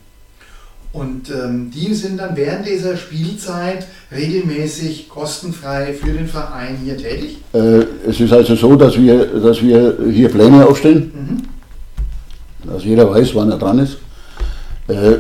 [0.93, 7.39] Und ähm, die sind dann während dieser Spielzeit regelmäßig kostenfrei für den Verein hier tätig?
[7.53, 11.43] Äh, es ist also so, dass wir, dass wir hier Pläne aufstellen, mhm.
[12.65, 13.99] Dass jeder weiß, wann er dran ist.
[14.89, 15.19] Äh,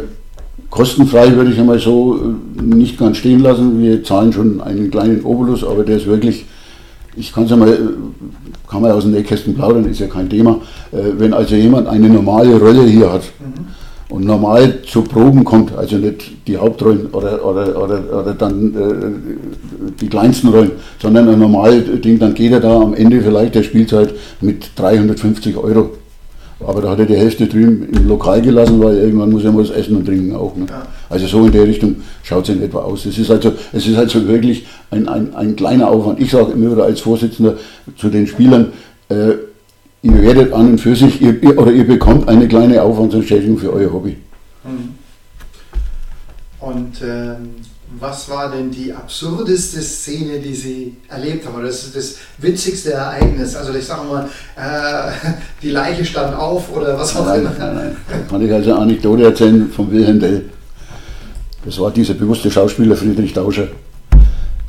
[0.71, 3.81] kostenfrei würde ich einmal so äh, nicht ganz stehen lassen.
[3.81, 6.47] Wir zahlen schon einen kleinen Obolus, aber der ist wirklich,
[7.17, 7.79] ich kann es ja mal, äh,
[8.69, 10.61] kann man aus dem Nähkästen plaudern, ist ja kein Thema.
[10.93, 14.15] Äh, wenn also jemand eine normale Rolle hier hat mhm.
[14.15, 19.93] und normal zu Proben kommt, also nicht die Hauptrollen oder, oder, oder, oder dann äh,
[20.01, 23.63] die kleinsten Rollen, sondern ein normales Ding, dann geht er da am Ende vielleicht der
[23.63, 25.91] Spielzeit mit 350 Euro
[26.61, 29.63] aber da hat er die Hälfte drüben im Lokal gelassen, weil irgendwann muss er mal
[29.63, 30.57] was essen und trinken auch.
[30.57, 30.67] Ne?
[30.69, 30.87] Ja.
[31.09, 33.07] Also so in der Richtung schaut es in etwa aus.
[33.07, 36.21] Es ist also, es ist also wirklich ein, ein, ein kleiner Aufwand.
[36.21, 37.55] Ich sage immer wieder als Vorsitzender
[37.97, 38.73] zu den Spielern,
[39.09, 39.35] äh,
[40.03, 43.73] ihr werdet an und für sich, ihr, ihr, oder ihr bekommt eine kleine Aufwandsentschädigung für
[43.73, 44.17] euer Hobby.
[44.65, 44.95] Mhm.
[46.61, 47.51] Und ähm,
[47.99, 51.57] was war denn die absurdeste Szene, die Sie erlebt haben?
[51.57, 53.57] Oder das ist das witzigste Ereignis?
[53.57, 55.13] Also ich sage mal, äh,
[55.63, 57.53] die Leiche stand auf oder was auch nein, immer.
[57.59, 57.97] Nein, nein.
[58.29, 60.45] Kann ich also eine Anekdote erzählen von Wilhelm Dell.
[61.65, 63.69] Das war dieser bewusste Schauspieler Friedrich Tauscher.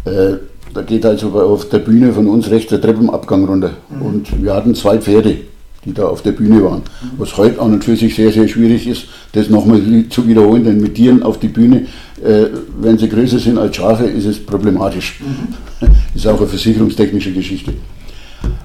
[0.05, 0.37] Äh,
[0.73, 3.71] da geht also auf der Bühne von uns rechts der Treppenabgang runter.
[3.89, 4.01] Mhm.
[4.01, 5.48] Und wir hatten zwei Pferde
[5.85, 6.81] die da auf der Bühne waren.
[7.17, 10.81] Was heute an und für sich sehr, sehr schwierig ist, das nochmal zu wiederholen, denn
[10.81, 11.85] mit Tieren auf die Bühne,
[12.23, 12.45] äh,
[12.79, 15.19] wenn sie größer sind als Schafe, ist es problematisch.
[15.21, 15.87] Mhm.
[16.15, 17.73] ist auch eine versicherungstechnische Geschichte.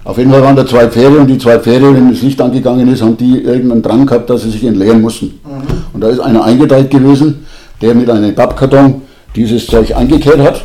[0.05, 2.89] Auf jeden Fall waren da zwei Pferde und die zwei Pferde, wenn das Licht angegangen
[2.89, 5.27] ist, haben die irgendeinen Drang gehabt, dass sie sich entleeren mussten.
[5.27, 5.85] Mhm.
[5.93, 7.47] Und da ist einer eingeteilt gewesen,
[7.81, 9.03] der mit einem Pappkarton
[9.37, 10.65] dieses Zeug eingekehrt hat.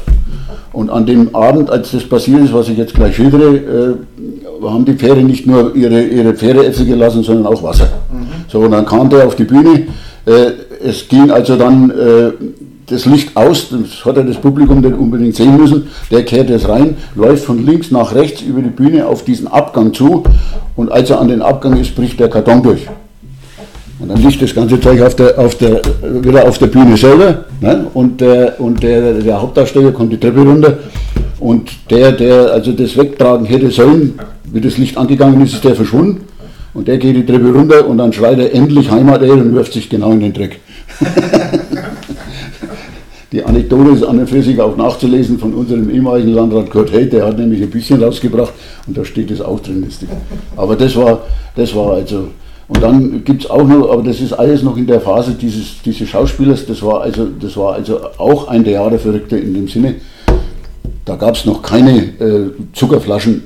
[0.71, 3.95] Und an dem Abend, als das passiert ist, was ich jetzt gleich schildere, äh,
[4.63, 7.89] haben die Pferde nicht nur ihre, ihre Pferdeäpfel gelassen, sondern auch Wasser.
[8.11, 8.27] Mhm.
[8.47, 9.87] So, und dann kam der auf die Bühne.
[10.25, 10.51] Äh,
[10.83, 12.31] es ging also dann, äh,
[12.87, 16.67] das Licht aus, das hat ja das Publikum nicht unbedingt sehen müssen, der kehrt jetzt
[16.67, 20.23] rein, läuft von links nach rechts über die Bühne auf diesen Abgang zu
[20.75, 22.87] und als er an den Abgang ist, bricht der Karton durch.
[23.99, 25.81] Und dann liegt das ganze Zeug auf der, auf der,
[26.21, 27.85] wieder auf der Bühne selber ne?
[27.93, 30.77] und, der, und der, der Hauptdarsteller kommt die Treppe runter
[31.39, 34.17] und der, der also das wegtragen hätte sollen,
[34.51, 36.25] wie das Licht angegangen ist, ist der verschwunden
[36.73, 39.89] und der geht die Treppe runter und dann schreit er endlich Heimat und wirft sich
[39.89, 40.59] genau in den Dreck.
[43.31, 47.13] Die Anekdote ist an und für sich auch nachzulesen von unserem ehemaligen Landrat Kurt Held,
[47.13, 48.53] der hat nämlich ein bisschen rausgebracht
[48.87, 49.87] und da steht es auch drin.
[50.57, 51.21] Aber das war,
[51.55, 52.29] das war also,
[52.67, 55.79] und dann gibt es auch noch, aber das ist alles noch in der Phase dieses,
[55.85, 59.95] dieses Schauspielers, das war, also, das war also auch ein Theaterverrückter in dem Sinne.
[61.09, 63.41] Da gab es noch keine äh, Zuckerflaschen,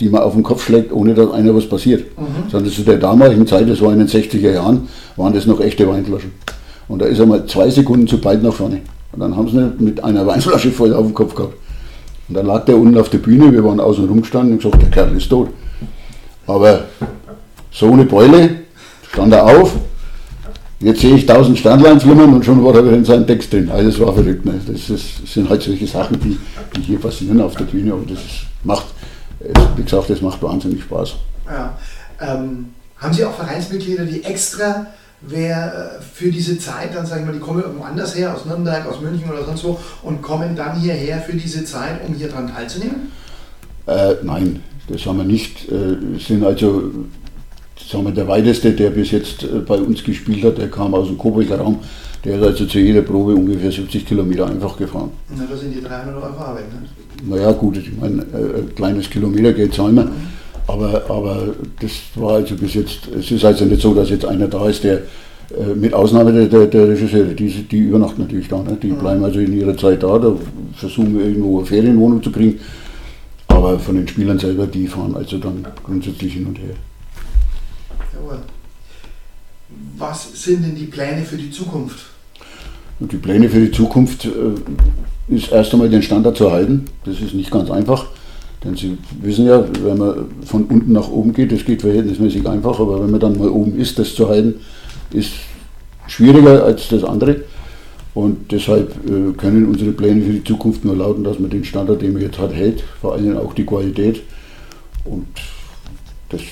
[0.00, 2.06] die man auf den Kopf schlägt, ohne dass einer was passiert.
[2.18, 2.50] Mhm.
[2.50, 5.86] Sondern zu der damaligen Zeit, das war in den 60er Jahren, waren das noch echte
[5.86, 6.32] Weinflaschen.
[6.88, 8.80] Und da ist er mal zwei Sekunden zu bald nach vorne.
[9.12, 11.52] Und dann haben sie ihn mit einer Weinflasche voll auf den Kopf gehabt.
[12.28, 14.88] Und dann lag der unten auf der Bühne, wir waren außen rumgestanden und gesagt, der
[14.88, 15.50] Kerl ist tot.
[16.46, 16.84] Aber
[17.70, 18.62] so eine Beule,
[19.12, 19.74] stand er auf,
[20.82, 23.70] jetzt sehe ich tausend Sternlein flimmern und schon war er wieder in seinem Text drin.
[23.70, 24.44] Also das war verrückt.
[24.44, 24.60] Ne?
[24.66, 26.38] Das, ist, das, sind halt solche Sachen, die,
[26.76, 28.86] die hier passieren auf der Bühne, aber das ist, macht,
[29.76, 31.14] wie gesagt, das macht wahnsinnig Spaß.
[31.46, 31.78] Ja.
[32.20, 32.66] Ähm,
[32.98, 34.86] haben Sie auch Vereinsmitglieder, die extra
[35.22, 38.44] wer äh, für diese Zeit, dann sage ich mal, die kommen irgendwo anders her, aus
[38.44, 42.28] Nürnberg, aus München oder sonst wo und kommen dann hierher für diese Zeit, um hier
[42.28, 43.12] dran teilzunehmen?
[43.86, 45.70] Äh, nein, das haben wir nicht.
[45.70, 46.90] Äh, sind also,
[47.76, 51.08] sagen wir, der weiteste, der bis jetzt äh, bei uns gespielt hat, der kam aus
[51.08, 51.78] dem Coburger Raum.
[52.24, 55.10] Der ist also zu jeder Probe ungefähr 70 Kilometer einfach gefahren.
[55.36, 56.88] Na, da sind die 300 Euro Arbeit, ne?
[57.24, 60.04] Naja, gut, ich meine, äh, ein kleines Kilometergeld zahlen wir.
[60.04, 60.10] Mhm.
[60.68, 64.46] Aber, aber das war also bis jetzt, es ist also nicht so, dass jetzt einer
[64.46, 65.02] da ist, der
[65.58, 68.78] äh, mit Ausnahme der, der, der Regisseure, die, die übernachten natürlich da, ne?
[68.80, 68.98] die mhm.
[68.98, 70.34] bleiben also in ihrer Zeit da, da
[70.74, 72.60] versuchen wir irgendwo eine Ferienwohnung zu kriegen.
[73.48, 76.74] Aber von den Spielern selber, die fahren also dann grundsätzlich hin und her.
[78.22, 78.38] Jawohl.
[79.98, 82.06] Was sind denn die Pläne für die Zukunft?
[83.00, 86.84] Die Pläne für die Zukunft äh, ist erst einmal den Standard zu halten.
[87.04, 88.06] Das ist nicht ganz einfach.
[88.62, 92.78] Denn Sie wissen ja, wenn man von unten nach oben geht, das geht verhältnismäßig einfach,
[92.78, 94.60] aber wenn man dann mal oben ist, das zu halten,
[95.10, 95.32] ist
[96.06, 97.42] schwieriger als das andere.
[98.14, 102.02] Und deshalb äh, können unsere Pläne für die Zukunft nur lauten, dass man den Standard,
[102.02, 104.22] den man jetzt hat, hält, vor allem auch die Qualität.
[105.04, 105.26] Und
[106.28, 106.42] das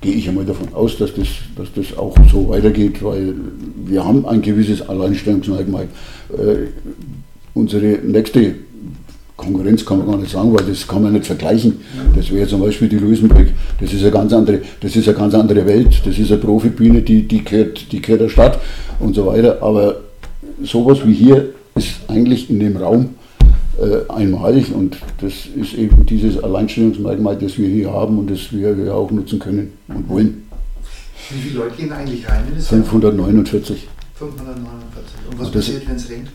[0.00, 3.34] gehe ich einmal davon aus, dass das, dass das auch so weitergeht, weil
[3.84, 5.88] wir haben ein gewisses Alleinstellungsmerkmal.
[6.32, 6.68] Äh,
[7.54, 8.54] unsere nächste
[9.36, 11.78] Konkurrenz kann man gar nicht sagen, weil das kann man nicht vergleichen.
[12.14, 13.48] Das wäre zum Beispiel die Luisenbrück.
[13.80, 16.00] Das ist eine ganz andere, das ist eine ganz andere Welt.
[16.04, 18.58] Das ist eine Profibühne, die, die, gehört, die gehört der Stadt
[18.98, 19.62] und so weiter.
[19.62, 19.96] Aber
[20.62, 23.10] sowas wie hier ist eigentlich in dem Raum
[23.78, 28.74] äh, einmalig und das ist eben dieses Alleinstellungsmerkmal, das wir hier haben und das wir
[28.76, 30.48] ja auch nutzen können und wollen.
[31.30, 32.44] Wie viele Leute gehen eigentlich rein?
[32.58, 33.88] 549.
[34.14, 35.16] 549.
[35.30, 36.32] Und was und passiert, wenn es regnet?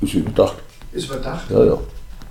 [0.00, 0.56] Ist überdacht.
[0.92, 1.50] Ist überdacht?
[1.50, 1.78] Ja, ja.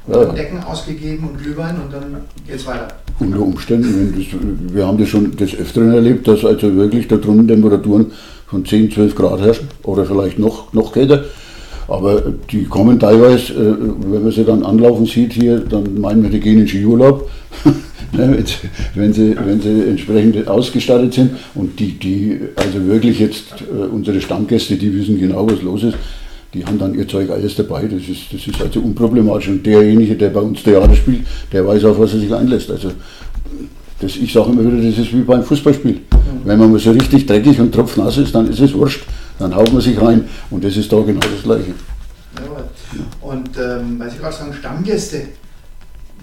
[0.07, 0.25] Ja.
[0.25, 2.87] Decken ausgegeben und Glühwein und dann geht es weiter.
[3.19, 7.47] Unter Umständen, das, wir haben das schon des Öfteren erlebt, dass also wirklich da drunten
[7.47, 8.11] Temperaturen
[8.47, 11.25] von 10, 12 Grad herrschen oder vielleicht noch, noch kälter.
[11.91, 13.75] Aber die kommen teilweise, äh,
[14.11, 17.29] wenn man sie dann anlaufen sieht hier, dann meinen wir, die gehen in Skiurlaub.
[18.13, 18.43] Ne,
[18.93, 24.19] wenn, sie, wenn sie entsprechend ausgestattet sind und die, die also wirklich jetzt äh, unsere
[24.19, 25.95] Stammgäste, die wissen genau, was los ist,
[26.53, 27.83] die haben dann ihr Zeug alles dabei.
[27.83, 29.47] Das ist, das ist also unproblematisch.
[29.47, 31.21] Und derjenige, der bei uns Theater spielt,
[31.53, 32.69] der weiß, auf was er sich einlässt.
[32.69, 32.91] Also
[34.01, 36.01] das, ich sage immer wieder, das ist wie beim Fußballspiel.
[36.43, 39.05] Wenn man mal so richtig dreckig und tropfnass ist, dann ist es wurscht.
[39.41, 40.29] Dann haut man sich rein.
[40.51, 41.73] Und das ist da genau das Gleiche.
[42.35, 42.63] Jawohl.
[43.21, 45.23] Und ähm, weil Sie gerade sagen, Stammgäste,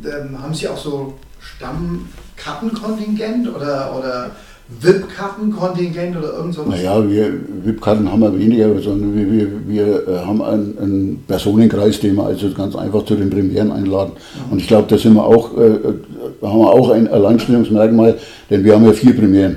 [0.04, 4.31] ähm, haben Sie auch so Stammkartenkontingent oder, oder
[4.68, 6.68] VIP-Kartenkontingent oder irgend sowas?
[6.68, 12.14] Naja, VIP-Karten haben wir weniger, sondern wir, wir, wir äh, haben einen, einen, Personenkreis, den
[12.16, 14.12] wir also ganz einfach zu den Premieren einladen.
[14.12, 14.52] Mhm.
[14.52, 15.94] Und ich glaube, da sind wir auch, äh, äh,
[16.42, 18.16] haben wir auch ein Alleinstellungsmerkmal,
[18.50, 19.57] denn wir haben ja vier Premieren.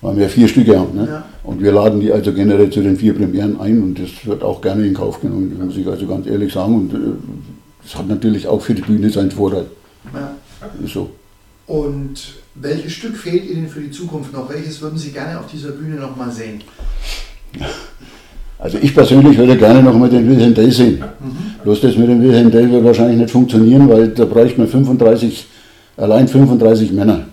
[0.00, 0.96] Weil wir vier Stücke haben.
[0.96, 1.08] Ne?
[1.08, 1.24] Ja.
[1.48, 4.60] Und wir laden die also generell zu den vier Premieren ein und das wird auch
[4.60, 6.74] gerne in Kauf genommen, muss ich also ganz ehrlich sagen.
[6.74, 6.98] Und äh,
[7.82, 9.64] das hat natürlich auch für die Bühne seinen Vorteil.
[10.12, 10.34] Ja.
[10.86, 11.08] So.
[11.66, 14.50] Und welches Stück fehlt Ihnen für die Zukunft noch?
[14.50, 16.60] Welches würden Sie gerne auf dieser Bühne noch mal sehen?
[18.58, 20.98] Also ich persönlich würde gerne noch mal den Wilhelm Tell sehen.
[20.98, 21.62] Mhm.
[21.64, 25.46] Bloß das mit dem Wilhelm Tell wird wahrscheinlich nicht funktionieren, weil da bräuchte man 35,
[25.96, 27.24] allein 35 Männer.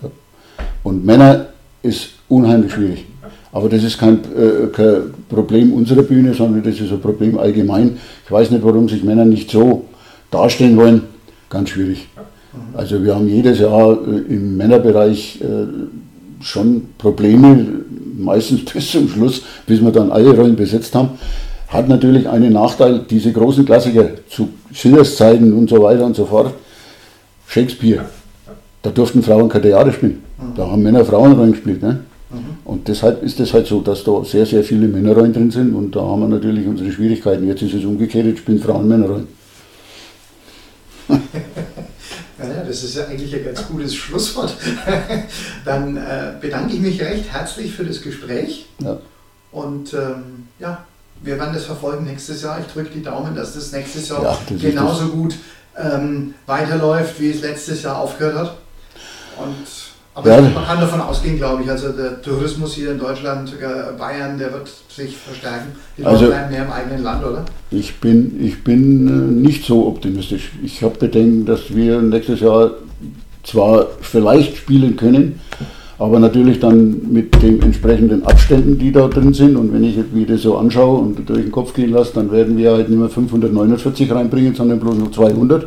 [0.82, 1.48] Und Männer
[1.82, 3.05] ist unheimlich schwierig.
[3.56, 7.96] Aber das ist kein, äh, kein Problem unserer Bühne, sondern das ist ein Problem allgemein.
[8.26, 9.86] Ich weiß nicht, warum sich Männer nicht so
[10.30, 11.04] darstellen wollen.
[11.48, 12.06] Ganz schwierig.
[12.74, 17.66] Also wir haben jedes Jahr äh, im Männerbereich äh, schon Probleme,
[18.18, 21.12] meistens bis zum Schluss, bis wir dann alle Rollen besetzt haben.
[21.68, 26.26] Hat natürlich einen Nachteil, diese großen Klassiker zu Schillers Zeiten und so weiter und so
[26.26, 26.52] fort.
[27.46, 28.04] Shakespeare,
[28.82, 30.22] da durften Frauen keine Theater spielen.
[30.54, 31.82] Da haben Männer Frauenrollen gespielt.
[31.82, 32.00] Ne?
[32.66, 35.94] Und deshalb ist es halt so, dass da sehr, sehr viele Männerrollen drin sind und
[35.94, 37.46] da haben wir natürlich unsere Schwierigkeiten.
[37.46, 39.28] Jetzt ist es umgekehrt, jetzt spielen Frauen Männerrollen.
[42.38, 44.54] Ja, das ist ja eigentlich ein ganz gutes Schlusswort.
[45.64, 48.66] Dann äh, bedanke ich mich recht herzlich für das Gespräch.
[48.78, 48.98] Ja.
[49.52, 50.84] Und ähm, ja,
[51.22, 52.60] wir werden das verfolgen nächstes Jahr.
[52.60, 55.34] Ich drücke die Daumen, dass das nächstes Jahr Ja, das genauso gut
[55.78, 58.56] ähm, weiterläuft, wie es letztes Jahr aufgehört hat.
[59.38, 59.85] Und,
[60.16, 60.40] aber Ja.
[60.40, 64.52] man kann davon ausgehen, glaube ich, also der Tourismus hier in Deutschland, sogar Bayern, der
[64.52, 65.68] wird sich verstärken.
[65.96, 67.44] Die Leute Also- bleiben mehr im eigenen Land, oder?
[67.70, 69.10] Ich bin, ich bin äh,
[69.46, 70.52] nicht so optimistisch.
[70.64, 72.70] Ich habe Bedenken, dass wir nächstes Jahr
[73.44, 75.38] zwar vielleicht spielen können,
[75.98, 79.56] aber natürlich dann mit den entsprechenden Abständen, die da drin sind.
[79.56, 82.56] Und wenn ich mir das so anschaue und durch den Kopf gehen lasse, dann werden
[82.56, 85.66] wir halt nicht mehr 549 reinbringen, sondern bloß noch 200.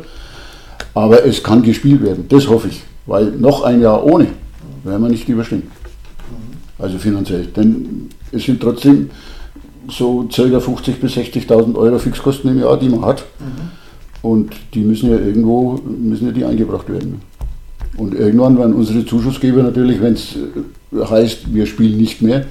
[0.94, 2.82] Aber es kann gespielt werden, das hoffe ich.
[3.06, 4.26] Weil noch ein Jahr ohne
[4.84, 5.64] werden wir nicht überstehen.
[6.78, 7.46] Also finanziell.
[7.46, 9.10] Denn es sind trotzdem
[9.88, 10.42] so ca.
[10.42, 13.24] 50.000 bis 60.000 Euro Fixkosten im Jahr, die man hat.
[14.22, 17.20] Und die müssen ja irgendwo müssen ja die eingebracht werden.
[17.96, 22.46] Und irgendwann werden unsere Zuschussgeber natürlich, wenn es äh, heißt, wir spielen nicht mehr,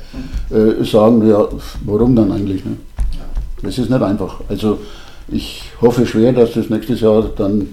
[0.50, 1.48] äh, sagen, ja,
[1.86, 2.66] warum dann eigentlich?
[2.66, 2.78] Ne?
[3.62, 4.42] Das ist nicht einfach.
[4.50, 4.80] Also
[5.28, 7.70] ich hoffe schwer, dass das nächstes Jahr dann,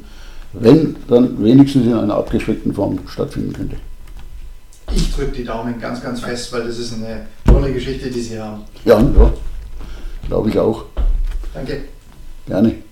[0.53, 3.77] wenn, dann wenigstens in einer abgeschreckten Form stattfinden könnte.
[4.95, 8.41] Ich drücke die Daumen ganz, ganz fest, weil das ist eine tolle Geschichte, die Sie
[8.41, 8.63] haben.
[8.85, 9.33] Ja, ja
[10.29, 10.85] glaube ich auch.
[11.53, 11.85] Danke.
[12.47, 12.86] Gerne.